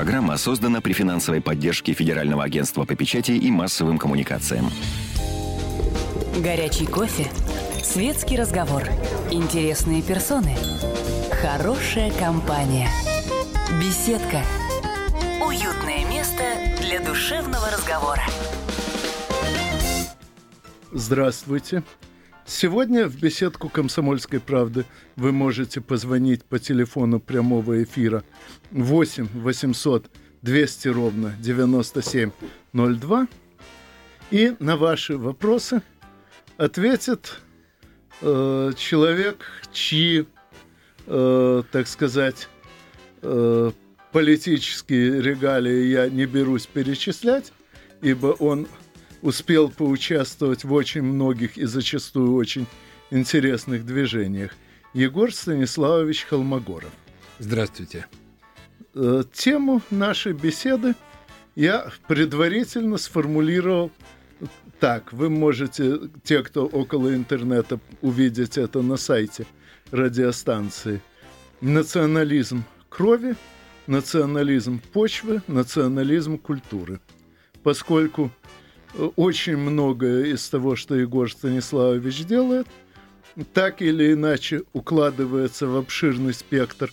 [0.00, 4.70] программа создана при финансовой поддержке Федерального агентства по печати и массовым коммуникациям.
[6.38, 7.30] Горячий кофе,
[7.84, 8.84] светский разговор,
[9.30, 10.56] интересные персоны,
[11.42, 12.88] хорошая компания,
[13.78, 14.40] беседка,
[15.46, 16.44] уютное место
[16.80, 18.22] для душевного разговора.
[20.92, 21.82] Здравствуйте.
[22.52, 28.24] Сегодня в беседку «Комсомольской правды» вы можете позвонить по телефону прямого эфира
[28.72, 30.10] 8 800
[30.42, 33.28] 200 ровно 9702
[34.32, 35.80] и на ваши вопросы
[36.56, 37.38] ответит
[38.20, 40.26] э, человек, чьи,
[41.06, 42.48] э, так сказать,
[43.22, 43.70] э,
[44.10, 47.52] политические регалии я не берусь перечислять,
[48.02, 48.66] ибо он
[49.22, 52.66] успел поучаствовать в очень многих и зачастую очень
[53.10, 54.52] интересных движениях.
[54.94, 56.90] Егор Станиславович Холмогоров.
[57.38, 58.06] Здравствуйте.
[58.94, 60.94] Э, тему нашей беседы
[61.54, 63.90] я предварительно сформулировал
[64.80, 65.12] так.
[65.12, 69.46] Вы можете, те, кто около интернета, увидеть это на сайте
[69.90, 71.02] радиостанции.
[71.60, 73.36] Национализм крови,
[73.86, 77.00] национализм почвы, национализм культуры.
[77.62, 78.30] Поскольку
[79.16, 82.66] очень многое из того, что Егор Станиславович делает,
[83.52, 86.92] так или иначе укладывается в обширный спектр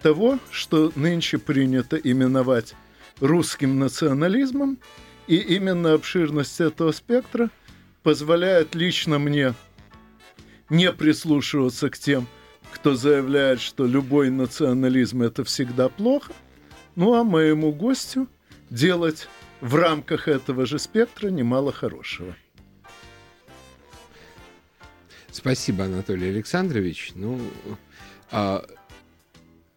[0.00, 2.74] того, что нынче принято именовать
[3.20, 4.78] русским национализмом,
[5.26, 7.50] и именно обширность этого спектра
[8.02, 9.54] позволяет лично мне
[10.68, 12.26] не прислушиваться к тем,
[12.72, 16.32] кто заявляет, что любой национализм это всегда плохо,
[16.96, 18.28] ну а моему гостю
[18.70, 19.28] делать
[19.64, 22.36] в рамках этого же спектра немало хорошего.
[25.30, 27.12] Спасибо, Анатолий Александрович.
[27.14, 27.40] Ну,
[28.30, 28.62] а,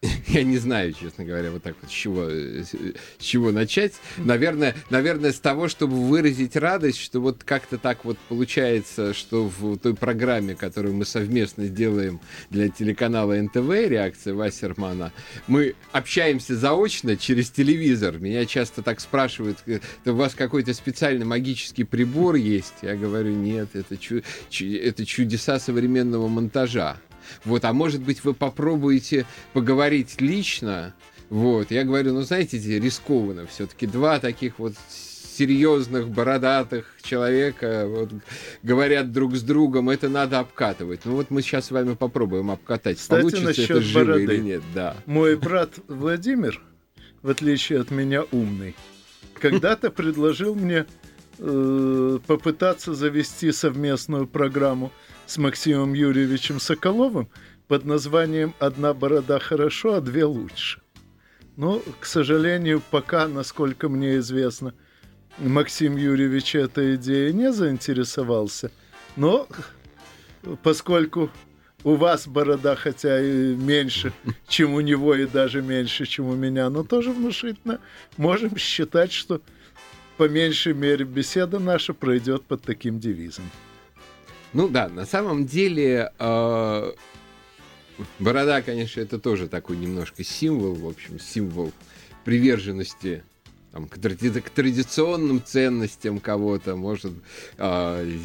[0.28, 2.72] я не знаю, честно говоря, вот так вот с чего, с
[3.18, 3.94] чего начать.
[4.16, 9.76] Наверное, наверное, с того, чтобы выразить радость, что вот как-то так вот получается, что в
[9.78, 15.12] той программе, которую мы совместно делаем для телеканала НТВ, реакция Вассермана,
[15.48, 18.20] мы общаемся заочно через телевизор.
[18.20, 22.74] Меня часто так спрашивают, у вас какой-то специальный магический прибор есть?
[22.82, 26.98] Я говорю, нет, это, чу это чудеса современного монтажа.
[27.44, 30.94] Вот, а может быть, вы попробуете поговорить лично.
[31.30, 34.74] Вот, я говорю, ну, знаете, рискованно все-таки два таких вот
[35.38, 38.10] серьезных, бородатых человека вот,
[38.62, 41.02] говорят друг с другом, это надо обкатывать.
[41.04, 42.98] Ну вот мы сейчас с вами попробуем обкатать.
[42.98, 44.24] Кстати, Получится это живо бороды.
[44.24, 44.96] или нет, да.
[45.06, 46.60] Мой брат Владимир,
[47.22, 48.74] в отличие от меня умный,
[49.34, 50.86] когда-то предложил мне
[51.38, 54.90] э, попытаться завести совместную программу
[55.28, 57.28] с Максимом Юрьевичем Соколовым
[57.68, 60.80] под названием «Одна борода хорошо, а две лучше».
[61.56, 64.72] Но, к сожалению, пока, насколько мне известно,
[65.36, 68.70] Максим Юрьевич этой идеей не заинтересовался.
[69.16, 69.46] Но
[70.62, 71.30] поскольку
[71.84, 74.14] у вас борода, хотя и меньше,
[74.48, 77.80] чем у него, и даже меньше, чем у меня, но тоже внушительно,
[78.16, 79.42] можем считать, что
[80.16, 83.44] по меньшей мере беседа наша пройдет под таким девизом.
[84.52, 86.92] Ну да, на самом деле э,
[88.18, 91.72] борода, конечно, это тоже такой немножко символ, в общем, символ
[92.24, 93.24] приверженности
[93.72, 97.12] там, к, тради- к традиционным ценностям кого-то, может,
[97.58, 98.16] э,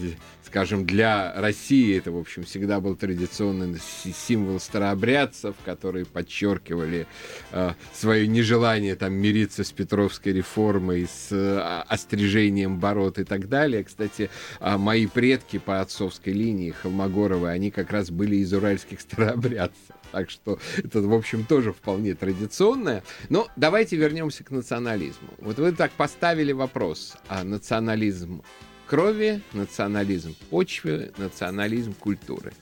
[0.54, 7.08] скажем, для России это, в общем, всегда был традиционный символ старообрядцев, которые подчеркивали
[7.52, 13.84] э, свое нежелание там мириться с Петровской реформой, с э, острижением бород и так далее.
[13.84, 19.96] Кстати, э, мои предки по отцовской линии Холмогоровы, они как раз были из уральских старообрядцев.
[20.12, 23.04] Так что это, в общем, тоже вполне традиционное.
[23.30, 25.30] Но давайте вернемся к национализму.
[25.40, 28.44] Вот вы так поставили вопрос, а национализм
[28.88, 32.54] крови, национализм почвы, национализм культуры.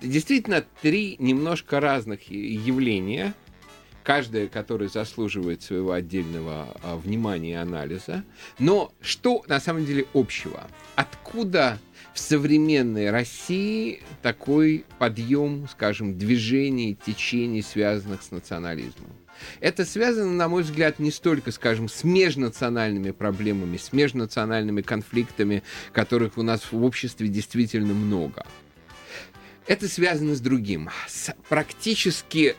[0.00, 3.34] Действительно, три немножко разных явления,
[4.02, 8.24] каждое, которое заслуживает своего отдельного а, внимания и анализа.
[8.58, 10.68] Но что на самом деле общего?
[10.96, 11.78] Откуда
[12.12, 19.10] в современной России такой подъем, скажем, движений, течений, связанных с национализмом?
[19.60, 25.62] Это связано, на мой взгляд, не столько, скажем, с межнациональными проблемами, с межнациональными конфликтами,
[25.92, 28.46] которых у нас в обществе действительно много.
[29.66, 32.56] Это связано с другим, с практически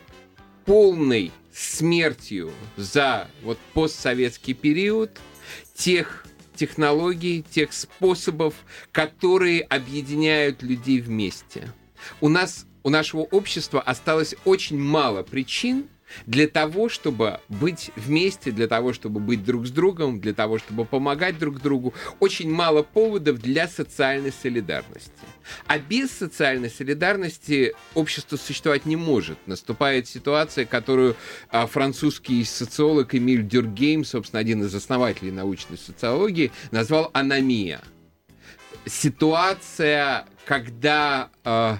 [0.64, 5.10] полной смертью за вот постсоветский период
[5.74, 6.26] тех
[6.56, 8.54] технологий, тех способов,
[8.92, 11.72] которые объединяют людей вместе.
[12.20, 15.88] У нас, у нашего общества осталось очень мало причин
[16.26, 20.84] для того, чтобы быть вместе, для того, чтобы быть друг с другом, для того, чтобы
[20.84, 25.12] помогать друг другу, очень мало поводов для социальной солидарности.
[25.66, 29.38] А без социальной солидарности общество существовать не может.
[29.46, 31.16] Наступает ситуация, которую
[31.50, 37.80] а, французский социолог Эмиль Дюргейм, собственно, один из основателей научной социологии, назвал аномия.
[38.86, 41.76] Ситуация, когда э,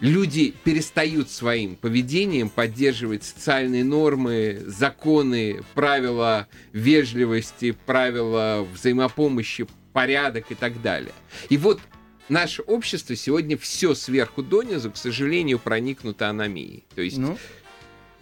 [0.00, 10.80] люди перестают своим поведением поддерживать социальные нормы, законы, правила вежливости, правила взаимопомощи, порядок и так
[10.82, 11.12] далее.
[11.48, 11.80] И вот
[12.28, 16.84] наше общество сегодня все сверху донизу, к сожалению, проникнуто аномией.
[16.94, 17.18] То есть...
[17.18, 17.38] Ну,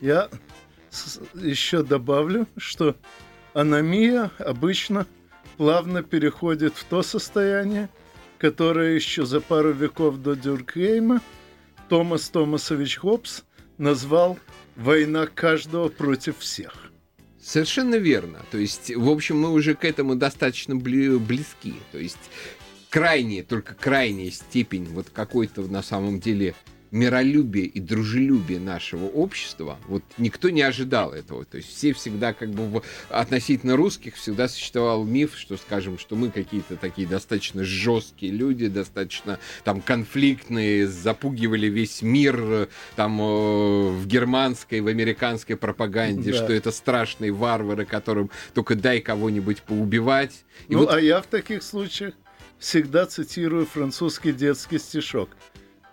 [0.00, 0.28] я
[1.34, 2.96] еще добавлю, что
[3.54, 5.06] аномия обычно
[5.56, 7.88] плавно переходит в то состояние,
[8.38, 11.22] которое еще за пару веков до Дюркхейма–
[11.92, 13.42] Томас Томасович Хоббс
[13.76, 14.38] назвал
[14.76, 16.90] «Война каждого против всех».
[17.38, 18.40] Совершенно верно.
[18.50, 21.74] То есть, в общем, мы уже к этому достаточно близки.
[21.92, 22.30] То есть,
[22.88, 26.54] крайняя, только крайняя степень вот какой-то на самом деле
[26.92, 31.44] миролюбие и дружелюбие нашего общества, вот никто не ожидал этого.
[31.46, 36.30] То есть все всегда как бы относительно русских всегда существовал миф, что, скажем, что мы
[36.30, 44.80] какие-то такие достаточно жесткие люди, достаточно там конфликтные, запугивали весь мир там э, в германской,
[44.80, 46.44] в американской пропаганде, да.
[46.44, 50.44] что это страшные варвары, которым только дай кого-нибудь поубивать.
[50.68, 50.92] И ну, вот...
[50.92, 52.12] а я в таких случаях
[52.58, 55.30] всегда цитирую французский детский стишок–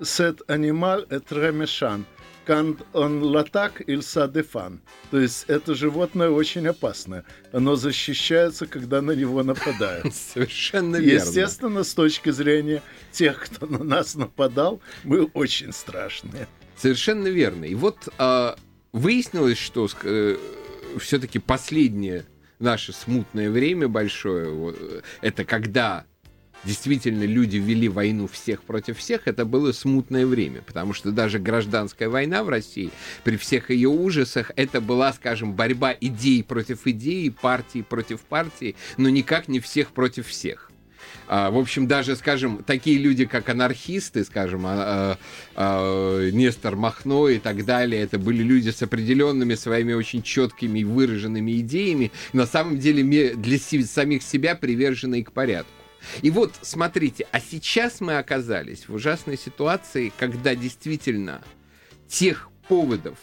[0.01, 2.01] cet animal est méchant.
[2.45, 4.79] Quand on l'attaque, il se défend.
[5.11, 7.23] То есть это животное очень опасное.
[7.53, 10.15] Оно защищается, когда на него нападают.
[10.33, 11.27] Совершенно верно.
[11.27, 12.81] Естественно, с точки зрения
[13.11, 16.47] тех, кто на нас нападал, мы очень страшные.
[16.75, 17.65] Совершенно верно.
[17.65, 18.55] И вот э,
[18.93, 20.37] выяснилось, что э,
[20.97, 22.25] все-таки последнее
[22.57, 24.73] наше смутное время большое,
[25.21, 26.05] это когда
[26.63, 32.09] действительно люди вели войну всех против всех, это было смутное время, потому что даже гражданская
[32.09, 32.91] война в России,
[33.23, 39.09] при всех ее ужасах, это была, скажем, борьба идей против идей, партии против партии, но
[39.09, 40.69] никак не всех против всех.
[41.27, 45.17] А, в общем, даже, скажем, такие люди, как анархисты, скажем, а, а,
[45.55, 50.83] а, Нестор Махно и так далее, это были люди с определенными своими очень четкими и
[50.83, 55.71] выраженными идеями, на самом деле для самих себя приверженные к порядку.
[56.21, 61.41] И вот, смотрите, а сейчас мы оказались в ужасной ситуации, когда действительно
[62.07, 63.17] тех поводов,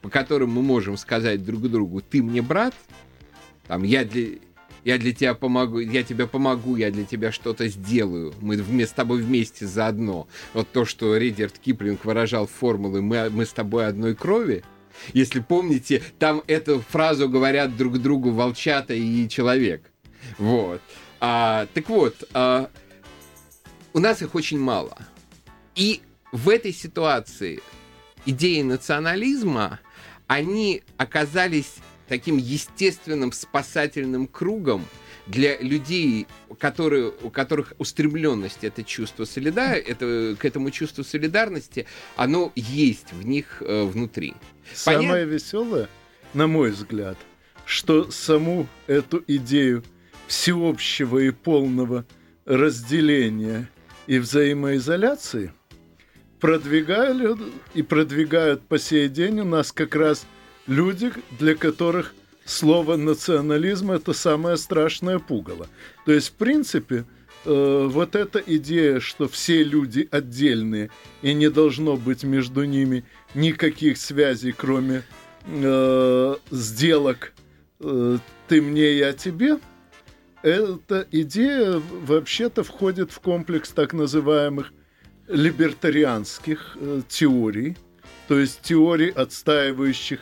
[0.00, 2.74] по которым мы можем сказать друг другу, ты мне брат,
[3.66, 4.38] там, я для,
[4.84, 9.22] я для тебя помогу, я тебе помогу, я для тебя что-то сделаю, мы с тобой
[9.22, 10.28] вместе заодно.
[10.54, 14.64] Вот то, что Редерт Киплинг выражал формулы «мы, мы с тобой одной крови»,
[15.12, 19.90] если помните, там эту фразу говорят друг другу волчата и человек.
[20.38, 20.80] Вот.
[21.24, 22.68] А, так вот, а,
[23.92, 24.98] у нас их очень мало.
[25.76, 26.00] И
[26.32, 27.62] в этой ситуации
[28.26, 29.78] идеи национализма,
[30.26, 31.76] они оказались
[32.08, 34.84] таким естественным спасательным кругом
[35.28, 36.26] для людей,
[36.58, 41.86] которые, у которых устремленность это чувство солидарности, это, к этому чувству солидарности,
[42.16, 44.34] оно есть в них э, внутри.
[44.74, 45.28] Самое Понят...
[45.28, 45.88] веселое,
[46.34, 47.16] на мой взгляд,
[47.64, 49.84] что саму эту идею
[50.32, 52.06] всеобщего и полного
[52.46, 53.68] разделения
[54.06, 55.52] и взаимоизоляции
[56.40, 57.36] продвигали
[57.74, 60.26] и продвигают по сей день у нас как раз
[60.66, 62.14] люди, для которых
[62.46, 65.68] слово национализм это самое страшное пугало.
[66.06, 67.04] То есть, в принципе,
[67.44, 73.98] э, вот эта идея, что все люди отдельные и не должно быть между ними никаких
[73.98, 75.02] связей, кроме
[75.44, 77.34] э, сделок
[77.80, 78.16] э,
[78.48, 79.58] ты мне, я тебе–
[80.42, 84.72] эта идея вообще-то входит в комплекс так называемых
[85.28, 87.76] либертарианских э, теорий,
[88.28, 90.20] то есть теорий, отстаивающих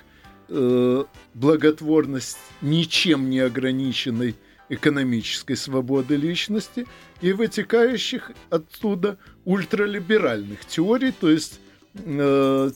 [0.48, 4.36] э, благотворность ничем не ограниченной
[4.68, 6.86] экономической свободы личности
[7.20, 11.60] и вытекающих оттуда ультралиберальных теорий, то есть
[11.94, 12.70] э,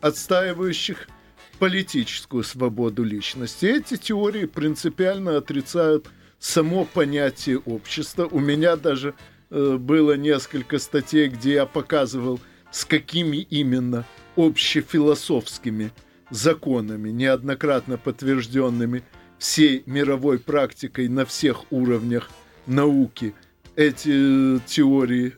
[0.00, 1.08] отстаивающих
[1.58, 3.66] политическую свободу личности.
[3.66, 6.08] Эти теории принципиально отрицают
[6.40, 8.26] само понятие общества.
[8.26, 9.14] У меня даже
[9.50, 12.40] э, было несколько статей, где я показывал,
[12.72, 14.04] с какими именно
[14.36, 15.92] общефилософскими
[16.30, 19.04] законами, неоднократно подтвержденными
[19.38, 22.30] всей мировой практикой на всех уровнях
[22.66, 23.34] науки,
[23.76, 25.34] эти теории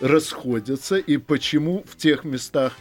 [0.00, 2.74] расходятся и почему в тех местах,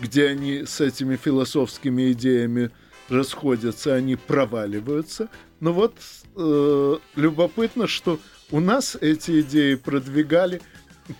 [0.00, 2.70] где они с этими философскими идеями
[3.08, 5.28] расходятся, они проваливаются.
[5.60, 5.96] Но вот
[6.36, 8.18] э, любопытно, что
[8.50, 10.60] у нас эти идеи продвигали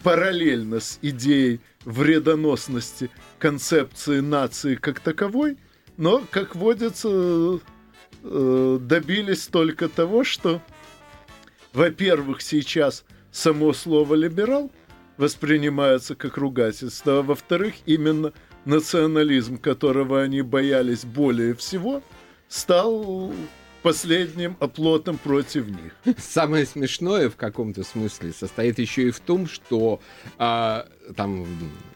[0.02, 5.56] параллельно с идеей вредоносности концепции нации как таковой,
[5.96, 7.60] но, как водится,
[8.22, 10.60] э, добились только того, что,
[11.72, 14.70] во-первых, сейчас само слово «либерал»
[15.16, 18.32] воспринимается как ругательство, а во-вторых, именно
[18.66, 22.02] национализм, которого они боялись более всего,
[22.48, 23.32] стал
[23.86, 26.16] последним оплотом против них.
[26.18, 30.00] Самое смешное в каком-то смысле состоит еще и в том, что
[30.38, 31.46] а, там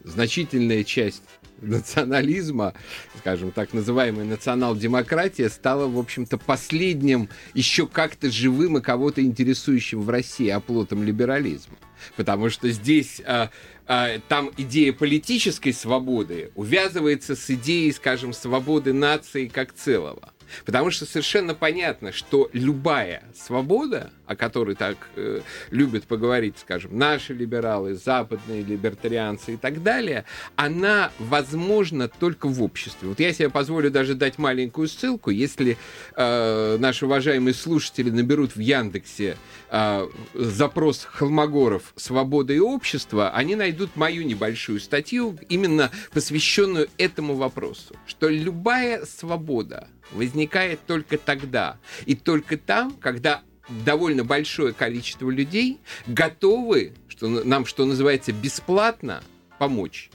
[0.05, 1.25] значительная часть
[1.61, 2.75] национализма,
[3.19, 10.11] скажем так, называемая национал-демократия, стала, в общем-то, последним еще как-то живым и кого-то интересующим в
[10.11, 11.75] России оплотом либерализма.
[12.15, 13.51] Потому что здесь а,
[13.89, 20.33] а, там идея политической свободы увязывается с идеей, скажем, свободы нации как целого.
[20.65, 25.41] Потому что совершенно понятно, что любая свобода, о которой так э,
[25.71, 30.25] любят поговорить, скажем, наши либералы, западные либертарианцы и так далее,
[30.57, 33.09] она возможна только в обществе.
[33.09, 35.31] Вот я себе позволю даже дать маленькую ссылку.
[35.31, 35.77] Если
[36.17, 39.37] э, наши уважаемые слушатели наберут в Яндексе
[39.71, 47.95] э, запрос Холмогоров «Свобода и общество», они найдут мою небольшую статью, именно посвященную этому вопросу,
[48.07, 53.43] что любая свобода возникает только тогда и только там, когда
[53.85, 59.23] довольно большое количество людей готовы, что нам, что называется, бесплатно
[59.59, 60.11] помочь.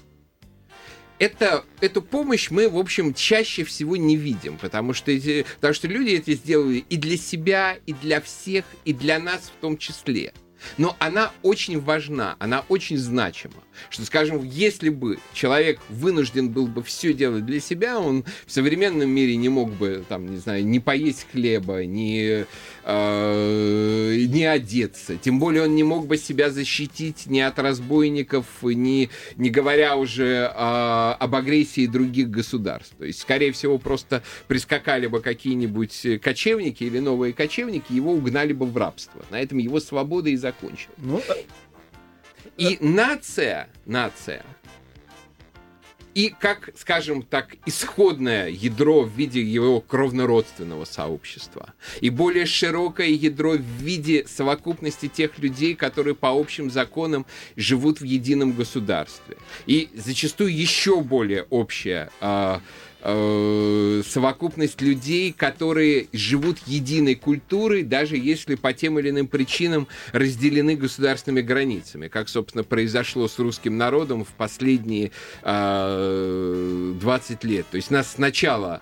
[1.17, 5.87] Это, эту помощь мы, в общем, чаще всего не видим, потому что, эти, потому что
[5.87, 10.33] люди это сделали и для себя, и для всех, и для нас в том числе–
[10.77, 13.63] но она очень важна, она очень значима.
[13.89, 19.09] Что, скажем, если бы человек вынужден был бы все делать для себя, он в современном
[19.09, 22.45] мире не мог бы, там, не знаю, не поесть хлеба, не,
[22.83, 25.17] э, не одеться.
[25.17, 30.25] Тем более он не мог бы себя защитить ни от разбойников, ни, не говоря уже
[30.25, 32.95] э, об агрессии других государств.
[32.97, 38.65] То есть, скорее всего, просто прискакали бы какие-нибудь кочевники или новые кочевники, его угнали бы
[38.65, 39.23] в рабство.
[39.29, 40.89] На этом его свобода и закончил.
[40.97, 41.33] Ну, э,
[42.57, 44.43] и нация, нация,
[46.15, 53.57] и как, скажем так, исходное ядро в виде его кровнородственного сообщества, и более широкое ядро
[53.57, 57.25] в виде совокупности тех людей, которые по общим законам
[57.57, 62.61] живут в едином государстве, и зачастую еще более общее а,
[63.05, 70.75] э, совокупность людей, которые живут единой культурой, даже если по тем или иным причинам разделены
[70.75, 75.11] государственными границами, как, собственно, произошло с русским народом в последние
[75.43, 77.65] э, 20 лет.
[77.69, 78.81] То есть нас сначала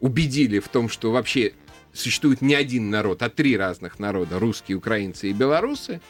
[0.00, 1.52] убедили в том, что вообще
[1.92, 6.00] существует не один народ, а три разных народа, русские, украинцы и белорусы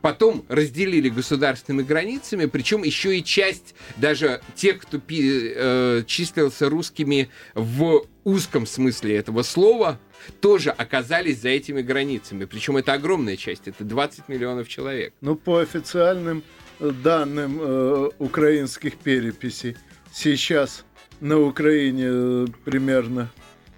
[0.00, 8.06] потом разделили государственными границами, причем еще и часть даже тех, кто э, числился русскими в
[8.24, 9.98] узком смысле этого слова,
[10.40, 12.44] тоже оказались за этими границами.
[12.44, 15.14] Причем это огромная часть, это 20 миллионов человек.
[15.20, 16.42] Ну, по официальным
[16.80, 19.76] э, данным э, украинских переписей,
[20.12, 20.84] сейчас
[21.20, 23.30] на Украине э, примерно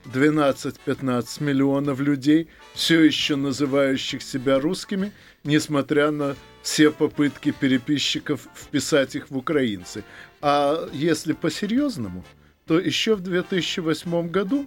[0.07, 5.13] 12-15 миллионов людей, все еще называющих себя русскими–
[5.45, 10.05] несмотря на все попытки переписчиков вписать их в украинцы.
[10.41, 12.25] А если по-серьезному,
[12.67, 14.67] то еще в 2008 году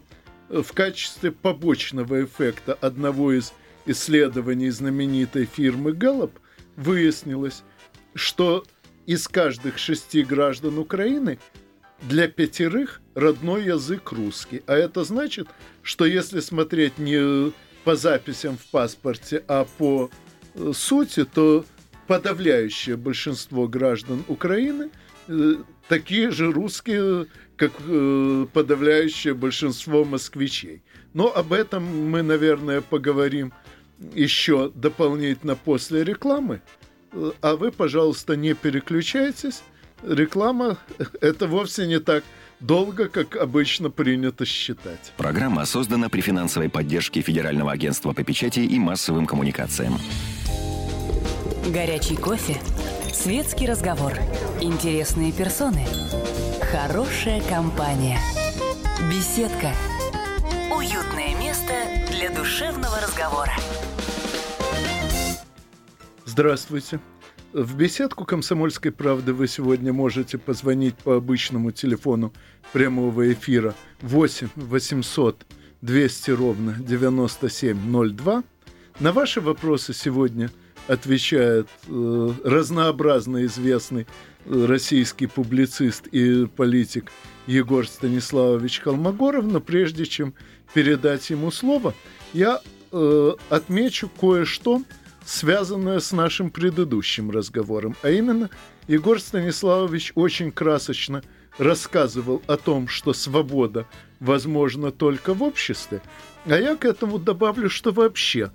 [0.50, 3.54] э, в качестве побочного эффекта одного из
[3.86, 6.32] исследований знаменитой фирмы Gallup
[6.76, 7.64] выяснилось,
[8.16, 8.66] что
[9.06, 11.40] из каждых шести граждан Украины
[12.02, 14.64] для пятерых родной язык русский.
[14.66, 15.48] А это значит,
[15.82, 17.52] что если смотреть не
[17.84, 20.10] по записям в паспорте, а по
[20.74, 21.66] сути, то
[22.08, 24.90] подавляющее большинство граждан Украины
[25.28, 25.56] э,
[25.88, 30.84] такие же русские, как э, подавляющее большинство москвичей.
[31.14, 33.54] Но об этом мы, наверное, поговорим
[34.14, 36.62] еще дополнительно после рекламы.
[37.14, 39.62] Э, а вы, пожалуйста, не переключайтесь.
[40.06, 40.78] Реклама–
[41.22, 42.24] это вовсе не так
[42.60, 45.14] долго, как обычно принято считать.
[45.18, 49.98] Программа создана при финансовой поддержке Федерального агентства по печати и массовым коммуникациям.
[51.66, 52.62] Горячий кофе,
[53.14, 54.12] светский разговор,
[54.60, 55.86] интересные персоны,
[56.72, 58.20] хорошая компания,
[59.10, 59.72] беседка,
[60.76, 61.74] уютное место
[62.12, 63.54] для душевного разговора.
[66.26, 67.00] Здравствуйте.
[67.54, 72.34] В беседку «Комсомольской правды» вы сегодня можете позвонить по обычному телефону
[72.74, 75.46] прямого эфира 8 800
[75.82, 78.44] 200 ровно 9702.
[79.00, 80.50] На ваши вопросы сегодня
[80.88, 84.08] отвечает э, разнообразно известный
[84.46, 87.12] э, российский публицист и политик
[87.48, 90.34] Егор Станиславович Холмогоров, но прежде чем
[90.74, 91.94] передать ему слово,
[92.34, 92.62] я
[92.92, 94.82] э, отмечу кое-что,
[95.26, 97.96] связанное с нашим предыдущим разговором.
[98.02, 98.50] А именно,
[98.88, 101.24] Егор Станиславович очень красочно
[101.58, 103.86] рассказывал о том, что свобода
[104.20, 106.02] возможна только в обществе,
[106.46, 108.52] а я к этому добавлю, что вообще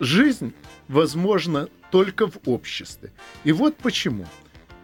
[0.00, 0.54] жизнь
[0.88, 3.12] возможна только в обществе.
[3.44, 4.26] И вот почему.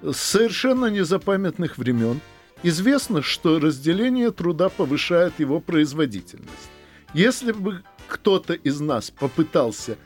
[0.02, 2.20] С совершенно незапамятных времен
[2.62, 6.70] известно, что разделение труда повышает его производительность.
[7.14, 9.96] Если бы кто-то из нас попытался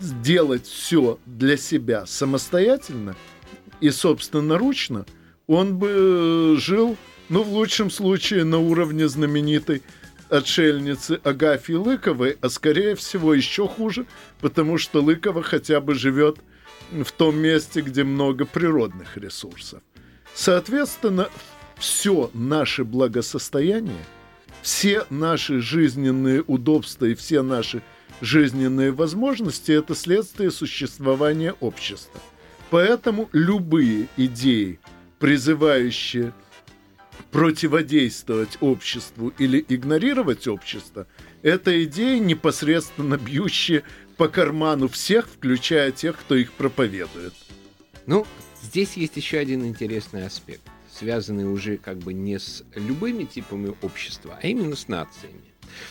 [0.00, 3.16] сделать все для себя самостоятельно
[3.80, 5.04] и собственноручно,
[5.46, 6.96] он бы жил,
[7.28, 9.82] ну, в лучшем случае, на уровне знаменитой
[10.34, 14.06] отшельницы Агафьи Лыковой, а скорее всего еще хуже,
[14.40, 16.38] потому что Лыкова хотя бы живет
[16.90, 19.80] в том месте, где много природных ресурсов.
[20.34, 21.28] Соответственно,
[21.78, 24.04] все наше благосостояние,
[24.62, 27.82] все наши жизненные удобства и все наши
[28.20, 32.20] жизненные возможности– это следствие существования общества.
[32.70, 34.80] Поэтому любые идеи,
[35.18, 36.32] призывающие
[37.34, 41.08] противодействовать обществу или игнорировать общество,
[41.42, 43.82] это идеи, непосредственно бьющие
[44.16, 47.34] по карману всех, включая тех, кто их проповедует.
[48.06, 48.24] Ну,
[48.62, 54.38] здесь есть еще один интересный аспект, связанный уже как бы не с любыми типами общества,
[54.40, 55.42] а именно с нациями.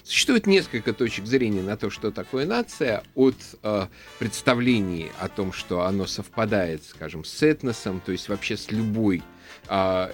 [0.06, 5.82] Существует несколько точек зрения на то, что такое нация, от э, представлений о том, что
[5.82, 9.22] оно совпадает, скажем, с этносом, то есть вообще с любой
[9.68, 10.12] э,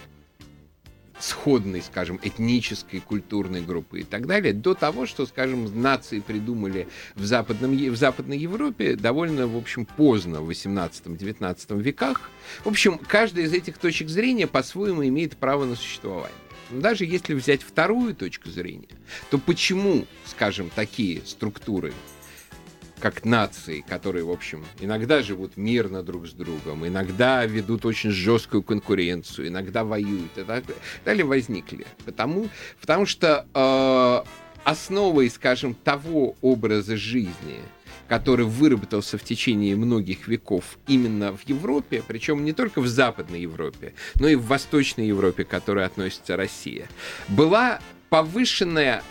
[1.19, 7.25] сходной, скажем, этнической, культурной группы и так далее, до того, что, скажем, нации придумали в,
[7.25, 12.29] западном, в Западной Европе довольно, в общем, поздно, в 18-19 веках.
[12.63, 16.36] В общем, каждая из этих точек зрения по-своему имеет право на существование.
[16.69, 18.89] Даже если взять вторую точку зрения,
[19.32, 21.93] то почему, скажем, такие структуры
[22.99, 28.63] как нации, которые, в общем, иногда живут мирно друг с другом, иногда ведут очень жесткую
[28.63, 30.63] конкуренцию, иногда воюют и так
[31.05, 31.88] далее, возникли.
[32.05, 32.49] Потому,
[32.81, 34.29] потому что э,
[34.63, 37.59] основой, скажем, того образа жизни,
[38.07, 43.93] который выработался в течение многих веков именно в Европе, причем не только в Западной Европе,
[44.19, 46.88] но и в Восточной Европе, к которой относится Россия,
[47.27, 49.03] была повышенная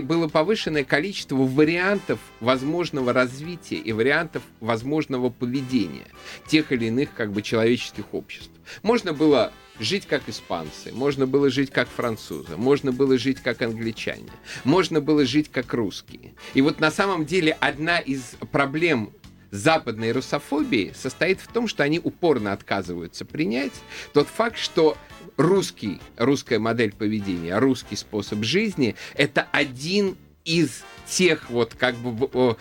[0.00, 6.06] было повышенное количество вариантов возможного развития и вариантов возможного поведения
[6.46, 8.50] тех или иных как бы человеческих обществ.
[8.82, 14.30] Можно было жить как испанцы, можно было жить как французы, можно было жить как англичане,
[14.64, 16.34] можно было жить как русские.
[16.54, 19.12] И вот на самом деле одна из проблем
[19.52, 23.72] западной русофобии состоит в том, что они упорно отказываются принять
[24.12, 24.96] тот факт, что
[25.36, 32.56] русский, русская модель поведения, русский способ жизни— это один из тех вот как бы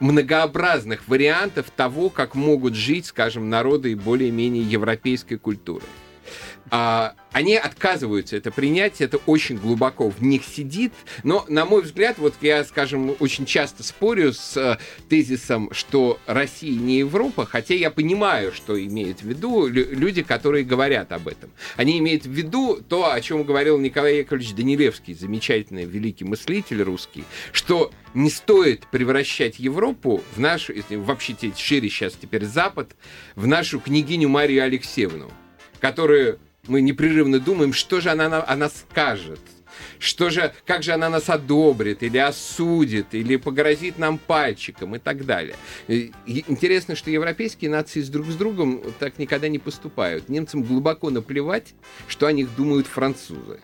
[0.00, 5.84] многообразных вариантов того, как могут жить, скажем, народы более-менее европейской культуры.
[6.70, 10.92] А, они отказываются это принять, это очень глубоко в них сидит.
[11.22, 14.78] Но, на мой взгляд, вот я, скажем, очень часто спорю с э,
[15.08, 21.12] тезисом, что Россия не Европа, хотя я понимаю, что имеют в виду люди, которые говорят
[21.12, 21.50] об этом.
[21.76, 27.24] Они имеют в виду то, о чем говорил Николай Яковлевич Данилевский, замечательный великий мыслитель русский,
[27.52, 32.96] что не стоит превращать Европу в нашу, если вообще шире сейчас теперь Запад,
[33.36, 35.30] в нашу княгиню Марию Алексеевну,
[35.80, 39.40] которую мы непрерывно думаем, что же она, она скажет–
[39.98, 45.24] что же, как же она нас одобрит или осудит, или погрозит нам пальчиком и так
[45.24, 45.56] далее.
[45.88, 50.28] И интересно, что европейские нации с друг с другом так никогда не поступают.
[50.28, 51.74] Немцам глубоко наплевать,
[52.06, 53.60] что о них думают французы.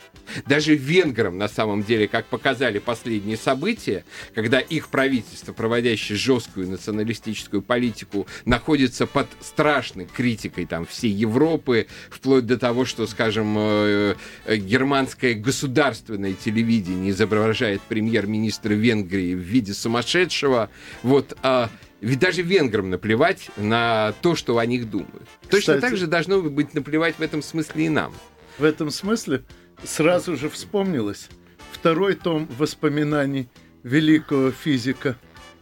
[0.47, 7.63] Даже венграм, на самом деле, как показали последние события, когда их правительство, проводящее жесткую националистическую
[7.63, 14.15] политику, находится под страшной критикой там, всей Европы, вплоть до того, что, скажем, э,
[14.47, 20.71] э, германское государственное западное телевидение изображает премьер-министра Венгрии в виде сумасшедшего,
[21.03, 21.69] вот, а,
[22.01, 25.29] ведь даже венграм наплевать на то, что о них думают.
[25.51, 28.13] Точно Кстати, так же должно быть наплевать в этом смысле и нам.
[28.59, 29.43] В этом смысле
[29.83, 31.29] сразу же вспомнилось
[31.73, 33.49] второй том воспоминаний
[33.83, 35.17] великого физика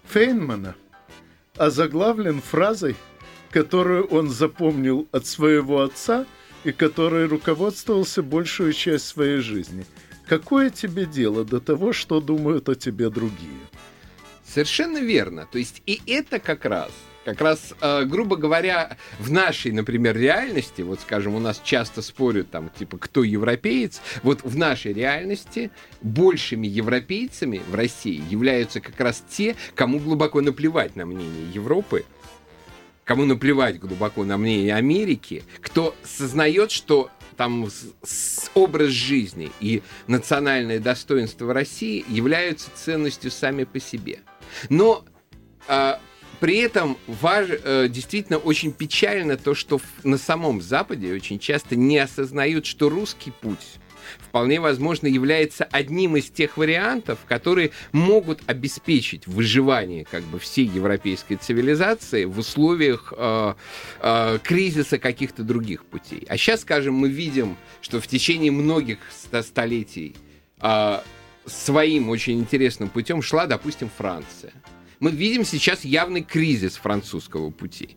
[0.08, 0.74] Фейнмана
[1.56, 2.96] озаглавлен фразой
[3.52, 6.24] которую он запомнил от своего отца
[6.64, 9.84] и которой руководствовался большую часть своей жизни.
[10.32, 13.60] Какое тебе дело до того, что думают о тебе другие?
[14.46, 15.46] Совершенно верно.
[15.52, 16.90] То есть и это как раз
[17.26, 22.50] как раз, э, грубо говоря, в нашей, например, реальности, вот, скажем, у нас часто спорят
[22.50, 29.22] там, типа, кто европеец, вот в нашей реальности большими европейцами в России являются как раз
[29.28, 32.06] те, кому глубоко наплевать на мнение Европы,
[33.04, 37.68] кому наплевать глубоко на мнение Америки, кто сознает, что там
[38.02, 44.20] с, образ жизни и национальное достоинство России являются ценностью сами по себе.
[44.68, 45.04] Но
[45.68, 45.94] э,
[46.40, 51.76] при этом важ, э, действительно очень печально то, что в, на самом Западе очень часто
[51.76, 53.78] не осознают, что русский путь
[54.18, 61.36] вполне возможно является одним из тех вариантов, которые могут обеспечить выживание как бы всей европейской
[61.36, 63.54] цивилизации в условиях э,
[64.00, 66.24] э, кризиса каких-то других путей.
[66.28, 68.98] А сейчас, скажем, мы видим, что в течение многих
[69.42, 70.16] столетий
[70.60, 71.00] э,
[71.46, 74.52] своим очень интересным путем шла, допустим, Франция.
[75.00, 77.96] Мы видим сейчас явный кризис французского пути.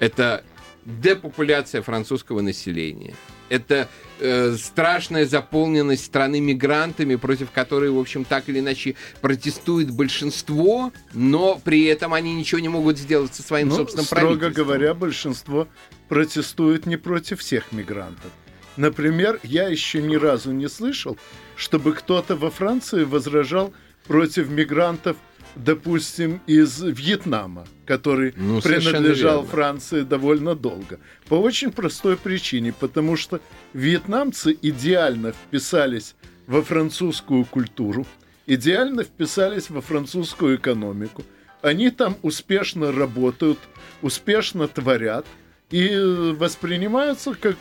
[0.00, 0.44] Это
[0.84, 3.14] депопуляция французского населения.
[3.52, 10.90] Это э, страшная заполненность страны мигрантами, против которой, в общем, так или иначе протестует большинство,
[11.12, 14.66] но при этом они ничего не могут сделать со своим ну, собственным строго правительством.
[14.66, 15.68] говоря, большинство
[16.08, 18.32] протестует не против всех мигрантов.
[18.78, 21.18] Например, я еще ни разу не слышал,
[21.54, 23.74] чтобы кто-то во Франции возражал
[24.06, 25.18] против мигрантов,
[25.56, 29.44] допустим, из Вьетнама, который Ну, принадлежал.
[29.44, 30.98] Франции довольно долго.
[31.28, 33.40] По очень простой причине, потому что
[33.72, 36.14] вьетнамцы идеально вписались
[36.46, 38.06] во французскую культуру,
[38.46, 41.22] идеально вписались во французскую экономику.
[41.60, 43.58] Они там успешно работают,
[44.02, 45.26] успешно творят
[45.70, 45.88] и
[46.36, 47.56] воспринимаются как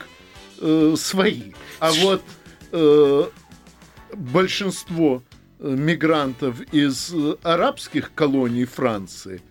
[0.59, 1.53] э, свои.
[1.79, 2.23] А вот
[2.71, 3.23] э,
[4.13, 5.23] большинство
[5.61, 9.41] мигрантов из э, арабских колоний Франции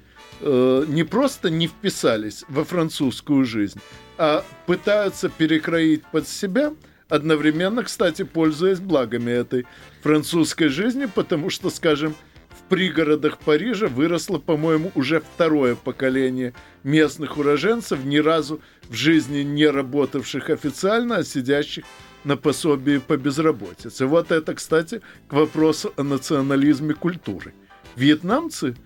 [0.40, 3.80] э, не просто не вписались во французскую жизнь,
[4.18, 6.74] а пытаются перекроить под себя,
[7.08, 9.66] одновременно, кстати, пользуясь благами этой
[10.02, 12.14] французской жизни, потому что, скажем,
[12.48, 19.66] в пригородах Парижа выросло, по-моему, уже второе поколение местных уроженцев, ни разу в жизни не
[19.66, 21.84] работавших официально, а сидящих
[22.24, 24.06] на пособии по безработице.
[24.06, 27.54] Вот это, кстати, к вопросу о национализме культуры.
[27.96, 28.76] Вьетнамцы,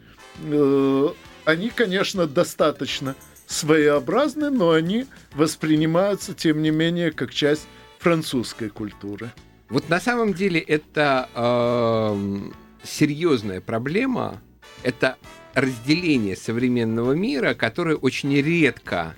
[0.43, 1.09] э,
[1.45, 3.15] они, конечно, достаточно
[3.47, 7.67] своеобразны, но они воспринимаются, тем не менее, как часть
[7.99, 9.31] французской культуры.
[9.69, 14.41] Вот на самом деле это эм, серьезная проблема.
[14.83, 15.17] Это
[15.55, 19.15] разделение современного мира, которое очень редко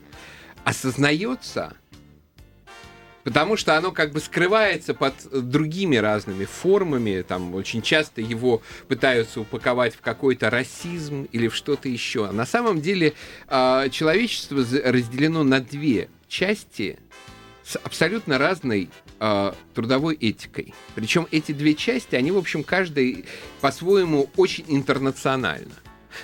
[0.64, 1.74] осознается,
[3.26, 7.24] потому что оно как бы скрывается под другими разными формами.
[7.26, 12.30] Там очень часто его пытаются упаковать в какой-то расизм или в что-то еще.
[12.30, 13.14] На самом деле
[13.48, 17.00] э, человечество разделено на две части
[17.64, 20.72] с абсолютно разной э, трудовой этикой.
[20.94, 23.24] Причем эти две части, они, в общем, каждый
[23.60, 25.74] по-своему очень интернационально.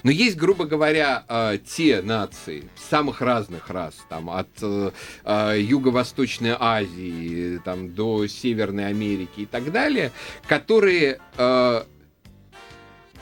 [0.02, 4.90] Но есть, грубо говоря, э, те нации самых разных рас, там, от э,
[5.24, 10.12] э, Юго-Восточной Азии там, до Северной Америки и так далее,
[10.46, 11.83] которые э,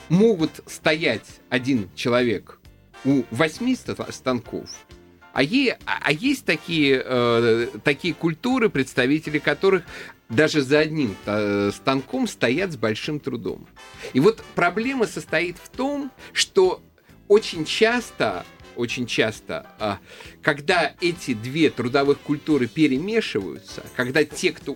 [0.09, 2.59] могут стоять один человек
[3.05, 4.69] у восьми ста- станков,
[5.33, 9.83] а, е- а- а есть такие, э, такие культуры, представители которых
[10.31, 13.67] даже за одним э, станком стоят с большим трудом.
[14.13, 16.81] И вот проблема состоит в том, что
[17.27, 19.99] очень часто, очень часто, а,
[20.41, 24.75] когда эти две трудовых культуры перемешиваются, когда те, кто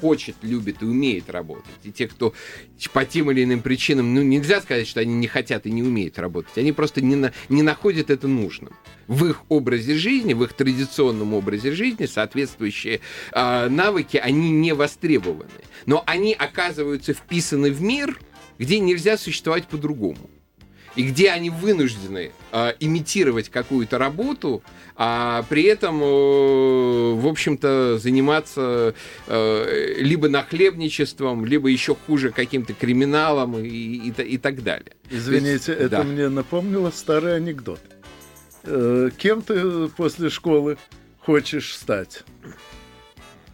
[0.00, 2.34] хочет, любит и умеет работать, и те, кто
[2.92, 6.18] по тем или иным причинам, ну, нельзя сказать, что они не хотят и не умеют
[6.18, 8.72] работать, они просто не, на- не находят это нужным.
[9.06, 13.00] В их образе жизни, в их традиционном образе жизни соответствующие
[13.32, 15.50] а, навыки, они не востребованы.
[15.86, 18.18] Но они оказываются вписаны в мир,
[18.58, 20.30] где нельзя существовать по-другому.
[20.96, 24.62] И где они вынуждены а, имитировать какую-то работу,
[24.96, 28.94] а при этом, э, в общем-то, заниматься
[29.26, 34.92] э, либо нахлебничеством, либо еще хуже каким-то криминалом и, и, и так далее.
[35.10, 36.02] Извините, есть, это да.
[36.04, 37.80] мне напомнило старый анекдот.
[38.62, 40.78] Э, Кем ты после школы
[41.18, 42.22] хочешь стать?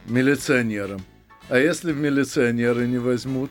[0.04, 1.02] Милиционером.
[1.48, 3.50] А если в милиционеры не возьмут?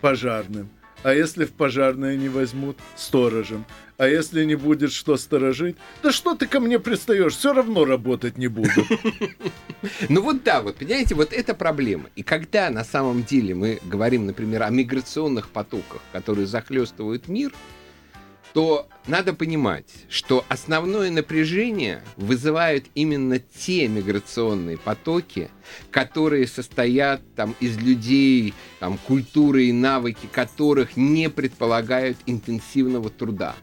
[0.00, 0.68] Пожарным.
[1.04, 3.66] А если в пожарное не возьмут, сторожем.
[3.98, 8.38] А если не будет что сторожить, да что ты ко мне пристаешь, все равно работать
[8.38, 8.70] не буду.
[10.08, 12.04] Ну вот да, вот понимаете, вот это проблема.
[12.16, 17.52] И когда на самом деле мы говорим, например, о миграционных потоках, которые захлестывают мир,
[18.54, 25.50] то надо понимать, что основное напряжение вызывают именно те миграционные потоки,
[25.90, 33.56] которые состоят там, из людей, там, культуры и навыки которых не предполагают интенсивного труда.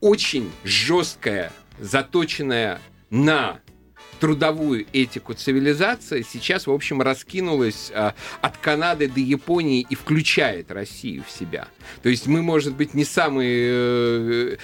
[0.00, 2.80] Очень жесткая, заточенная
[3.10, 3.60] на
[4.22, 11.24] трудовую этику цивилизация сейчас, в общем, раскинулась а, от Канады до Японии и включает Россию
[11.26, 11.66] в себя.
[12.04, 14.56] То есть мы, может быть, не самые э,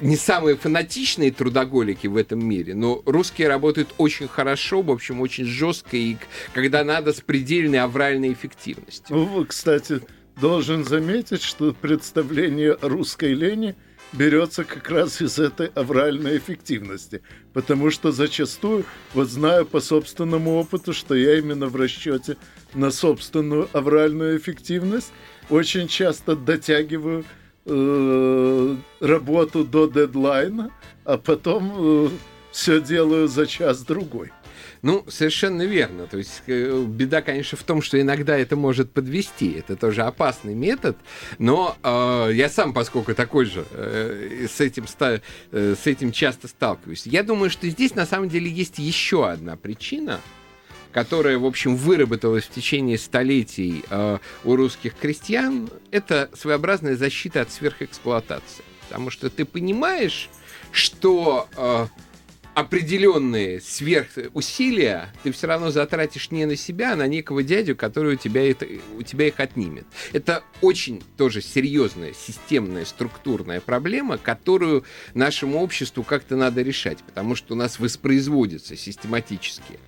[0.00, 5.44] не самые фанатичные трудоголики в этом мире, но русские работают очень хорошо, в общем, очень
[5.44, 6.16] жестко, и
[6.54, 9.14] когда надо, с предельной авральной эффективностью.
[9.14, 10.00] Ну, кстати,
[10.40, 13.74] должен заметить, что представление русской лени–
[14.12, 17.22] берется как раз из этой авральной эффективности.
[17.52, 22.36] Потому что зачастую, вот знаю по собственному опыту, что я именно в расчете
[22.74, 25.12] на собственную авральную эффективность
[25.48, 27.24] очень часто дотягиваю
[27.64, 30.70] э, работу до дедлайна,
[31.04, 32.08] а потом э,
[32.52, 34.32] все делаю за час-другой.
[34.82, 36.06] Ну, совершенно верно.
[36.06, 39.52] То есть э, беда, конечно, в том, что иногда это может подвести.
[39.52, 40.96] Это тоже опасный метод.
[41.38, 47.06] Но э, я сам, поскольку такой же, э, с, этим, э, с этим часто сталкиваюсь.
[47.06, 50.20] Я думаю, что здесь на самом деле есть еще одна причина,
[50.92, 57.52] которая, в общем, выработалась в течение столетий э, у русских крестьян, это своеобразная защита от
[57.52, 58.64] сверхэксплуатации.
[58.88, 60.30] Потому что ты понимаешь,
[60.72, 61.86] что э,
[62.56, 68.16] определенные сверхусилия ты все равно затратишь не на себя, а на некого дядю, который у
[68.16, 68.66] тебя, это,
[68.96, 69.84] у тебя их отнимет.
[70.14, 77.52] Это очень тоже серьезная, системная, структурная проблема, которую нашему обществу как-то надо решать, потому что
[77.52, 79.78] у нас воспроизводится систематически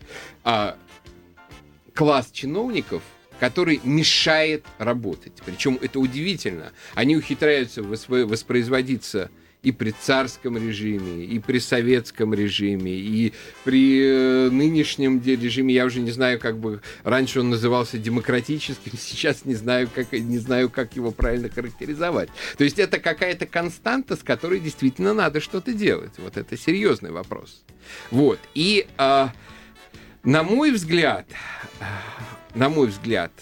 [0.45, 0.77] а,
[1.95, 3.03] класс чиновников,
[3.41, 5.33] который мешает работать.
[5.47, 6.73] Причем это удивительно.
[6.95, 9.31] Они ухитряются воспроизводиться
[9.63, 13.33] и при царском режиме, и при советском режиме, и
[13.65, 19.45] при э, нынешнем режиме, я уже не знаю, как бы раньше он назывался демократическим, сейчас
[19.45, 22.29] не знаю, как, не знаю, как его правильно характеризовать.
[22.57, 26.13] То есть это какая-то константа, с которой действительно надо что-то делать.
[26.19, 27.65] Вот это серьезный вопрос.
[28.11, 28.39] Вот.
[28.55, 29.29] И э,
[30.23, 31.27] на мой взгляд,
[32.55, 33.33] на мой взгляд,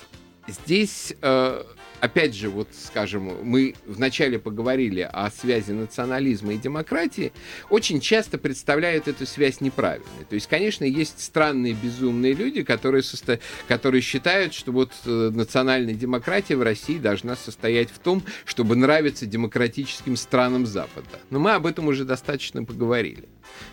[0.49, 1.63] здесь э,
[2.01, 7.33] опять же, вот, скажем, мы вначале поговорили о связи национализма и демократии,
[7.71, 10.25] очень часто представляют эту связь неправильной.
[10.29, 13.39] То есть, конечно, есть странные, безумные люди, которые, состо...
[13.69, 19.27] которые считают, что вот э, национальная демократия в России должна состоять в том, чтобы нравиться
[19.27, 21.21] демократическим странам Запада.
[21.31, 23.29] Но мы об этом уже достаточно поговорили.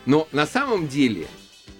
[0.06, 1.28] Но на самом деле,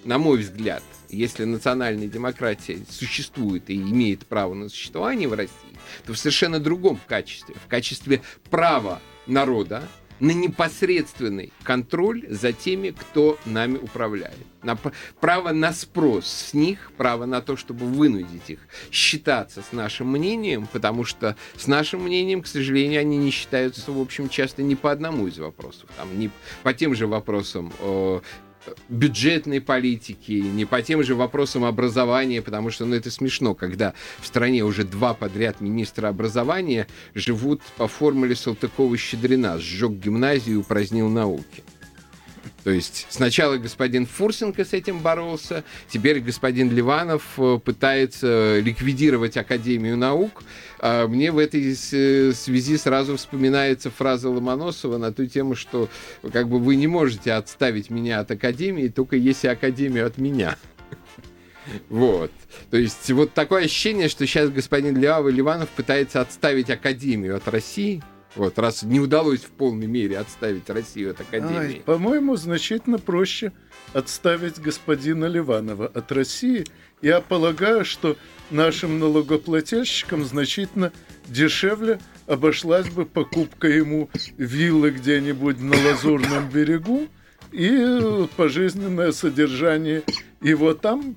[0.06, 5.54] на мой взгляд, если национальная демократия существует и имеет право на существование в России,
[6.06, 9.88] то в совершенно другом качестве, в качестве права народа
[10.20, 14.38] на непосредственный контроль за теми, кто нами управляет.
[14.62, 14.78] На
[15.20, 18.60] право на спрос с них, право на то, чтобы вынудить их
[18.92, 24.00] считаться с нашим мнением, потому что с нашим мнением, к сожалению, они не считаются, в
[24.00, 25.90] общем, часто не по одному из вопросов.
[25.98, 26.30] Там, не
[26.64, 27.74] по тем же вопросам
[28.90, 34.28] бюджетной политики, не по тем же вопросам образования, потому что ну, это смешно, когда в
[34.28, 41.64] стране уже два подряд министра образования живут по формуле Салтыкова-Щедрина «сжег гимназию упразднил науки».
[42.64, 49.98] То есть сначала господин Фурсенко с этим боролся, теперь господин Ливанов э, пытается ликвидировать Академию
[49.98, 50.44] наук.
[50.80, 55.90] А мне в этой связи сразу вспоминается фраза Ломоносова на ту тему, что
[56.32, 60.58] как бы вы не можете отставить меня от Академии, только если Академию от меня.
[61.88, 62.30] Вот.
[62.72, 68.04] То есть вот такое ощущение, что сейчас господин Леава Ливанов пытается отставить Академию от России,
[68.36, 71.82] вот, раз не удалось в полной мере отставить Россию от Академии.
[71.86, 73.52] по-моему, значительно проще
[73.94, 76.66] отставить господина Ливанова от России.
[77.02, 78.18] Я полагаю, что
[78.50, 80.92] нашим налогоплательщикам значительно
[81.28, 87.08] дешевле обошлась бы покупка ему виллы где-нибудь на Лазурном берегу
[87.52, 90.04] и пожизненное содержание
[90.42, 91.16] его там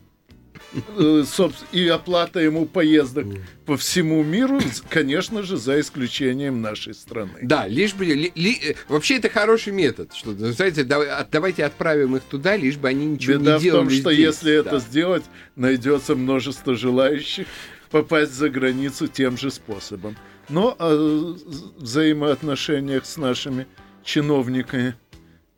[1.72, 3.26] и оплата ему поездок
[3.64, 7.38] по всему миру, конечно же, за исключением нашей страны.
[7.42, 8.04] Да, лишь бы...
[8.04, 10.12] Ли, ли, э, вообще это хороший метод.
[10.14, 14.00] Что, знаете, давайте отправим их туда, лишь бы они ничего Беда не делали в том,
[14.00, 14.26] что здесь.
[14.26, 14.60] если да.
[14.60, 15.24] это сделать,
[15.54, 17.46] найдется множество желающих
[17.90, 20.16] попасть за границу тем же способом.
[20.48, 21.36] Но о
[21.78, 23.66] взаимоотношениях с нашими
[24.04, 24.94] чиновниками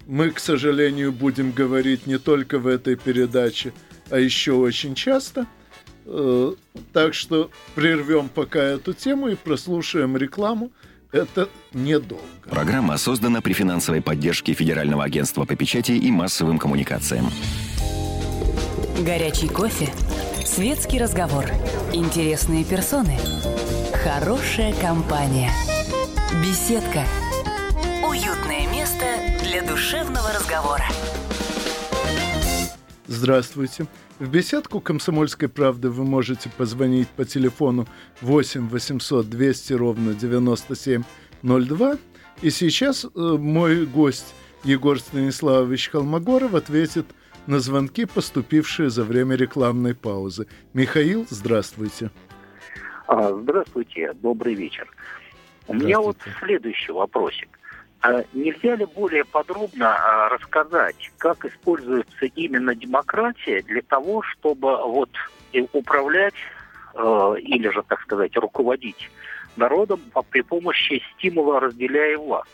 [0.07, 3.75] мы, к сожалению, будем говорить не только в этой передаче,
[4.11, 5.47] а еще очень часто.
[6.07, 6.55] Э,
[6.93, 10.71] так что прервем пока эту тему и прослушаем рекламу.
[11.11, 12.23] Это недолго.
[12.51, 17.31] Программа создана при финансовой поддержке Федерального агентства по печати и массовым коммуникациям.
[19.05, 19.89] Горячий кофе,
[20.45, 21.47] светский разговор,
[21.95, 23.17] интересные персоны,
[24.05, 25.51] хорошая компания,
[26.43, 27.05] беседка,
[28.07, 29.07] уютное место
[29.45, 30.85] для душевного разговора.
[33.11, 33.87] Здравствуйте.
[34.19, 37.87] В беседку «Комсомольской правды» вы можете позвонить по телефону
[38.21, 41.97] 8 800 200 ровно 9702.
[42.43, 47.07] И сейчас э, мой гость Егор Станиславович Холмогоров ответит
[47.47, 50.47] на звонки, поступившие за время рекламной паузы.
[50.75, 52.11] Михаил, здравствуйте.
[53.07, 54.87] А, здравствуйте, добрый вечер.
[55.67, 57.58] У меня вот следующий вопросик.
[58.01, 65.11] А нельзя ли более подробно а, рассказать, как используется именно демократия для того, чтобы вот
[65.73, 66.35] управлять
[66.95, 69.11] э, или же, так сказать, руководить
[69.57, 72.51] народом при помощи стимула «разделяя власть»?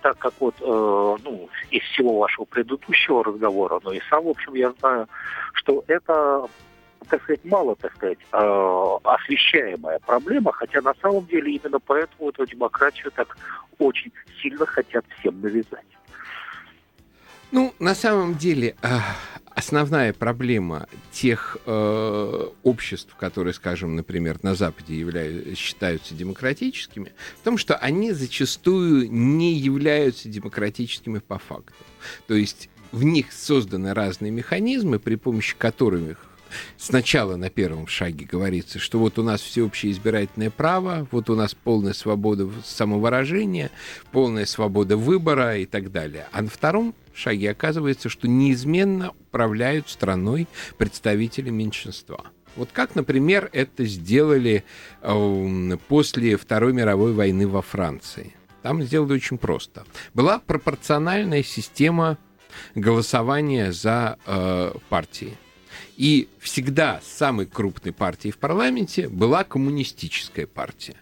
[0.00, 4.54] Так как вот, э, ну, из всего вашего предыдущего разговора, но и сам, в общем,
[4.54, 5.08] я знаю,
[5.54, 6.48] что это
[7.08, 12.46] так сказать, мало, так сказать, э, освещаемая проблема, хотя на самом деле именно поэтому эту
[12.46, 13.36] демократию так
[13.78, 15.84] очень сильно хотят всем навязать.
[17.50, 18.98] Ну, на самом деле, э,
[19.54, 27.56] основная проблема тех э, обществ, которые, скажем, например, на Западе являются, считаются демократическими, в том,
[27.56, 31.84] что они зачастую не являются демократическими по факту.
[32.26, 36.33] То есть в них созданы разные механизмы, при помощи которых
[36.76, 41.54] сначала на первом шаге говорится, что вот у нас всеобщее избирательное право, вот у нас
[41.54, 43.70] полная свобода самовыражения,
[44.12, 46.26] полная свобода выбора и так далее.
[46.32, 52.24] А на втором шаге оказывается, что неизменно управляют страной представители меньшинства.
[52.56, 54.64] Вот как, например, это сделали
[55.02, 58.34] э, после Второй мировой войны во Франции.
[58.62, 59.84] Там сделали очень просто.
[60.14, 62.16] Была пропорциональная система
[62.74, 65.36] голосования за э, партии.
[65.96, 70.96] И всегда самой крупной партией в парламенте была коммунистическая партия.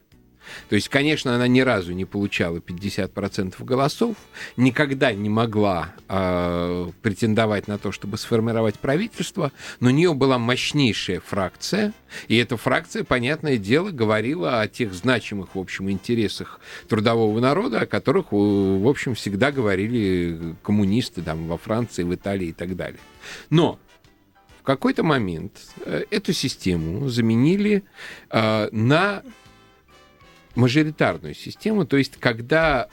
[0.68, 4.16] То есть, конечно, она ни разу не получала 50% голосов,
[4.56, 11.20] никогда не могла э, претендовать на то, чтобы сформировать правительство, но у нее была мощнейшая
[11.20, 11.92] фракция,
[12.28, 17.86] и эта фракция, понятное дело, говорила о тех значимых, в общем, интересах трудового народа, о
[17.86, 23.00] которых, в общем, всегда говорили коммунисты там, во Франции, в Италии и так далее.
[23.48, 23.78] Но
[24.62, 27.82] в какой-то момент э, эту систему заменили
[28.30, 29.24] э, на
[30.54, 32.86] мажоритарную систему, то есть когда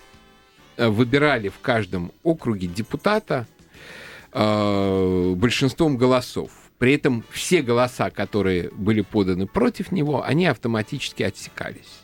[0.77, 3.47] э, выбирали в каждом округе депутата
[4.31, 6.51] большинством голосов.
[6.77, 12.03] При этом все голоса, которые были поданы против него, они автоматически отсекались.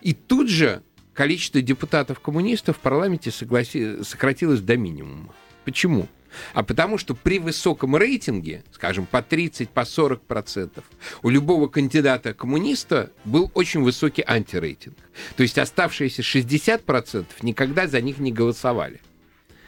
[0.00, 0.82] И тут же
[1.12, 4.02] количество депутатов-коммунистов в парламенте согласи...
[4.04, 5.34] сократилось до минимума.
[5.66, 6.08] Почему?
[6.52, 10.84] А потому что при высоком рейтинге, скажем, по 30, по 40 процентов,
[11.22, 14.96] у любого кандидата-коммуниста был очень высокий антирейтинг.
[15.36, 19.00] То есть оставшиеся 60 процентов никогда за них не голосовали.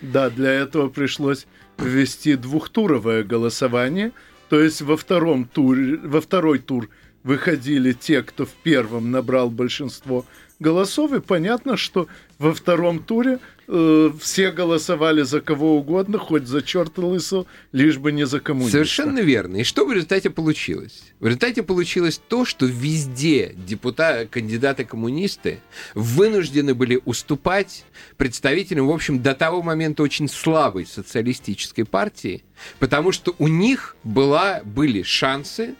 [0.00, 1.46] Да, для этого пришлось
[1.78, 4.12] ввести двухтуровое голосование,
[4.48, 6.90] то есть во втором туре, во второй тур
[7.22, 10.26] выходили те, кто в первом набрал большинство
[10.62, 16.62] голосов, и понятно, что во втором туре э, все голосовали за кого угодно, хоть за
[16.62, 18.72] черта лысого, лишь бы не за коммуниста.
[18.72, 19.58] Совершенно верно.
[19.58, 21.02] И что в результате получилось?
[21.20, 25.60] В результате получилось то, что везде депутаты, кандидаты-коммунисты
[25.94, 27.84] вынуждены были уступать
[28.16, 32.44] представителям, в общем, до того момента очень слабой социалистической партии,
[32.78, 35.74] потому что у них была, были шансы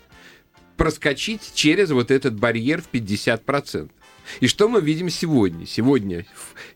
[0.76, 3.90] проскочить через вот этот барьер в 50%.
[4.40, 5.66] И что мы видим сегодня?
[5.66, 6.26] Сегодня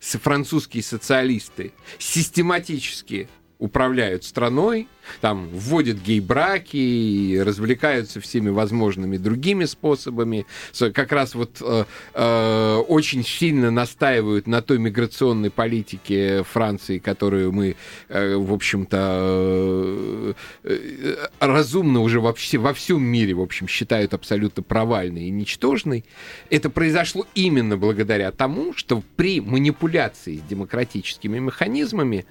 [0.00, 4.88] французские социалисты систематически управляют страной,
[5.20, 10.46] там вводят гей-браки, развлекаются всеми возможными другими способами,
[10.92, 17.76] как раз вот э, э, очень сильно настаивают на той миграционной политике Франции, которую мы,
[18.08, 20.32] э, в общем-то, э,
[20.64, 26.04] э, разумно уже вообще во всем мире, в общем, считают абсолютно провальной и ничтожной.
[26.50, 32.26] Это произошло именно благодаря тому, что при манипуляции с демократическими механизмами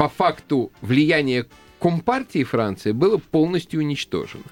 [0.00, 1.44] по факту влияния
[1.78, 4.44] Компартии Франции было полностью уничтожено.